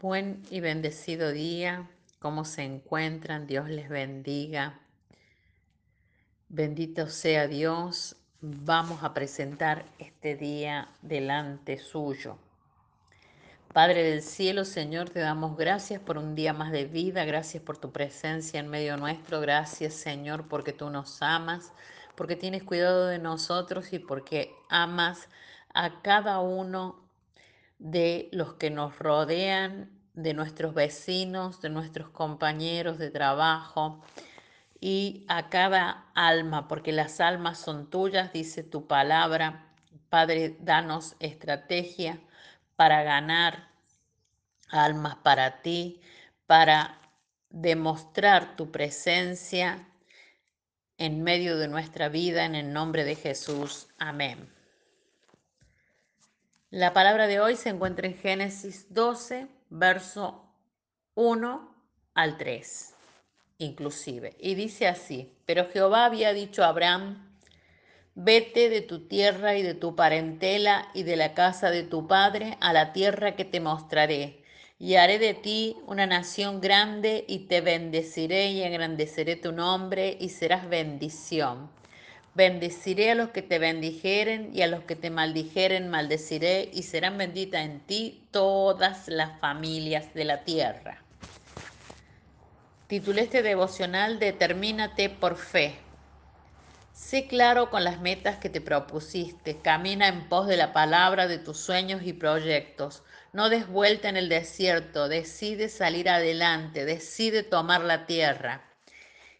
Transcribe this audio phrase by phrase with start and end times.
[0.00, 1.88] Buen y bendecido día.
[2.18, 3.46] ¿Cómo se encuentran?
[3.46, 4.80] Dios les bendiga.
[6.48, 8.16] Bendito sea Dios.
[8.40, 12.38] Vamos a presentar este día delante suyo.
[13.72, 17.76] Padre del cielo, Señor, te damos gracias por un día más de vida, gracias por
[17.76, 21.72] tu presencia en medio nuestro, gracias Señor porque tú nos amas,
[22.14, 25.28] porque tienes cuidado de nosotros y porque amas
[25.74, 27.05] a cada uno
[27.78, 34.02] de los que nos rodean, de nuestros vecinos, de nuestros compañeros de trabajo
[34.80, 39.74] y a cada alma, porque las almas son tuyas, dice tu palabra.
[40.08, 42.20] Padre, danos estrategia
[42.76, 43.68] para ganar
[44.68, 46.00] almas para ti,
[46.46, 47.00] para
[47.50, 49.88] demostrar tu presencia
[50.98, 53.88] en medio de nuestra vida, en el nombre de Jesús.
[53.98, 54.55] Amén.
[56.70, 60.52] La palabra de hoy se encuentra en Génesis 12, verso
[61.14, 61.74] 1
[62.14, 62.94] al 3,
[63.58, 64.34] inclusive.
[64.40, 67.38] Y dice así, pero Jehová había dicho a Abraham,
[68.16, 72.58] vete de tu tierra y de tu parentela y de la casa de tu padre
[72.60, 74.42] a la tierra que te mostraré,
[74.76, 80.30] y haré de ti una nación grande y te bendeciré y engrandeceré tu nombre y
[80.30, 81.70] serás bendición
[82.36, 87.16] Bendeciré a los que te bendijeren y a los que te maldijeren maldeciré y serán
[87.16, 91.02] benditas en ti todas las familias de la tierra.
[92.88, 95.76] Titulé este devocional Determínate por fe.
[96.92, 101.38] Sé claro con las metas que te propusiste, camina en pos de la palabra de
[101.38, 103.02] tus sueños y proyectos.
[103.32, 108.62] No des vuelta en el desierto, decide salir adelante, decide tomar la tierra.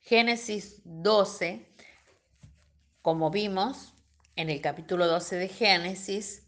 [0.00, 1.73] Génesis 12
[3.04, 3.92] como vimos
[4.34, 6.46] en el capítulo 12 de Génesis,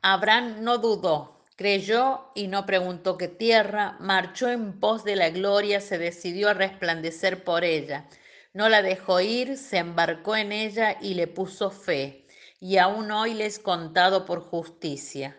[0.00, 5.82] Abraham no dudó, creyó y no preguntó qué tierra, marchó en pos de la gloria,
[5.82, 8.08] se decidió a resplandecer por ella.
[8.54, 12.26] No la dejó ir, se embarcó en ella y le puso fe,
[12.60, 15.38] y aún hoy le es contado por justicia.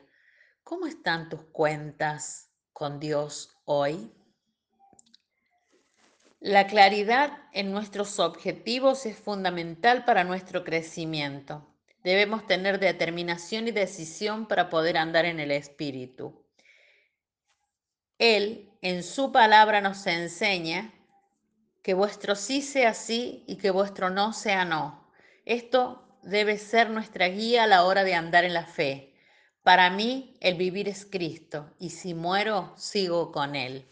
[0.63, 4.11] ¿Cómo están tus cuentas con Dios hoy?
[6.43, 11.67] La claridad en nuestros objetivos es fundamental para nuestro crecimiento.
[12.03, 16.43] Debemos tener determinación y decisión para poder andar en el Espíritu.
[18.17, 20.91] Él, en su palabra, nos enseña
[21.83, 25.07] que vuestro sí sea sí y que vuestro no sea no.
[25.45, 29.13] Esto debe ser nuestra guía a la hora de andar en la fe.
[29.61, 33.85] Para mí, el vivir es Cristo, y si muero, sigo con Él.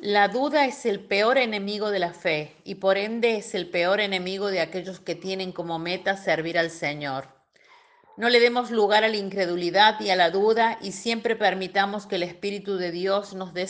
[0.00, 3.98] La duda es el peor enemigo de la fe y por ende es el peor
[3.98, 7.26] enemigo de aquellos que tienen como meta servir al Señor.
[8.16, 12.14] No le demos lugar a la incredulidad y a la duda y siempre permitamos que
[12.14, 13.66] el Espíritu de Dios nos dé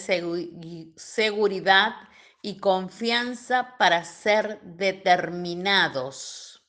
[0.97, 1.95] seguridad
[2.43, 6.63] y confianza para ser determinados,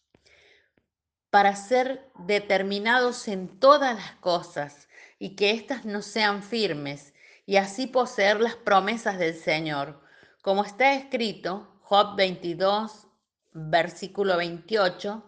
[1.30, 4.88] para ser determinados en todas las cosas
[5.20, 7.14] y que éstas no sean firmes
[7.50, 10.00] y así poseer las promesas del Señor.
[10.44, 13.08] Como está escrito, Job 22,
[13.54, 15.24] versículo 28,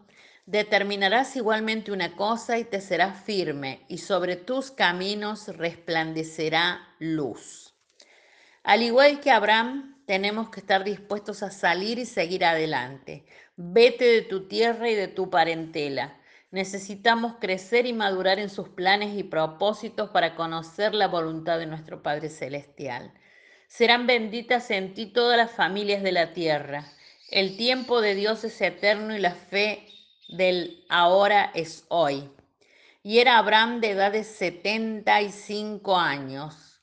[0.46, 7.74] determinarás igualmente una cosa y te será firme, y sobre tus caminos resplandecerá luz.
[8.62, 13.26] Al igual que Abraham, tenemos que estar dispuestos a salir y seguir adelante.
[13.56, 16.21] Vete de tu tierra y de tu parentela
[16.52, 22.04] Necesitamos crecer y madurar en sus planes y propósitos para conocer la voluntad de nuestro
[22.04, 23.14] Padre Celestial.
[23.68, 26.86] Serán benditas en ti todas las familias de la tierra.
[27.30, 29.88] El tiempo de Dios es eterno y la fe
[30.28, 32.30] del ahora es hoy.
[33.02, 36.82] Y era Abraham de edad de 75 años.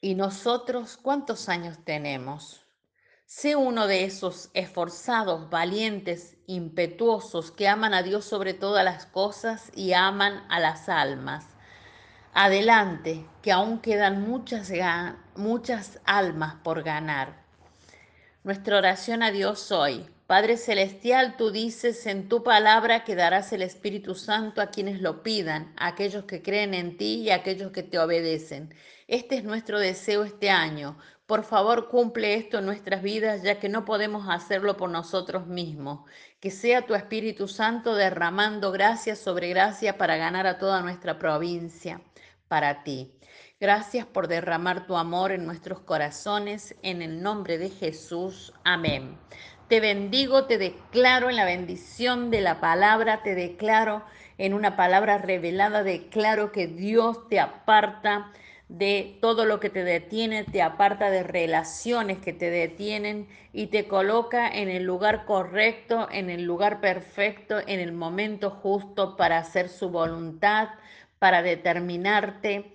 [0.00, 2.63] ¿Y nosotros cuántos años tenemos?
[3.26, 9.72] Sé uno de esos esforzados, valientes, impetuosos que aman a Dios sobre todas las cosas
[9.74, 11.46] y aman a las almas.
[12.34, 14.70] Adelante, que aún quedan muchas,
[15.36, 17.42] muchas almas por ganar.
[18.42, 20.06] Nuestra oración a Dios hoy.
[20.26, 25.22] Padre Celestial, tú dices en tu palabra que darás el Espíritu Santo a quienes lo
[25.22, 28.74] pidan, a aquellos que creen en ti y a aquellos que te obedecen.
[29.06, 33.70] Este es nuestro deseo este año por favor, cumple esto en nuestras vidas, ya que
[33.70, 36.00] no podemos hacerlo por nosotros mismos.
[36.38, 42.02] Que sea tu Espíritu Santo derramando gracia sobre gracia para ganar a toda nuestra provincia,
[42.48, 43.14] para ti.
[43.58, 48.52] Gracias por derramar tu amor en nuestros corazones, en el nombre de Jesús.
[48.62, 49.16] Amén.
[49.68, 54.04] Te bendigo, te declaro en la bendición de la palabra, te declaro
[54.36, 58.30] en una palabra revelada, declaro que Dios te aparta
[58.68, 63.86] de todo lo que te detiene, te aparta de relaciones que te detienen y te
[63.86, 69.68] coloca en el lugar correcto, en el lugar perfecto, en el momento justo para hacer
[69.68, 70.70] su voluntad,
[71.18, 72.72] para determinarte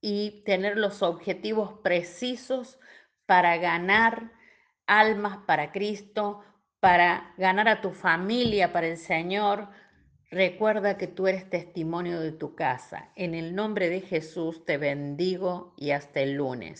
[0.00, 2.78] y tener los objetivos precisos
[3.26, 4.32] para ganar
[4.86, 6.42] almas para Cristo,
[6.80, 9.68] para ganar a tu familia para el Señor.
[10.34, 13.12] Recuerda que tú eres testimonio de tu casa.
[13.14, 16.72] En el nombre de Jesús te bendigo y hasta el lunes.